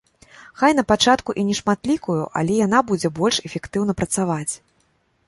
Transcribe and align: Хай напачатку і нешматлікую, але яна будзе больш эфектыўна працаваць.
Хай 0.59 0.71
напачатку 0.79 1.35
і 1.41 1.43
нешматлікую, 1.49 2.17
але 2.41 2.55
яна 2.65 2.79
будзе 2.93 3.13
больш 3.21 3.37
эфектыўна 3.51 3.97
працаваць. 4.01 4.53